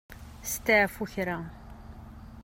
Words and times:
Steɛfu 0.51 1.05
kra. 1.13 1.37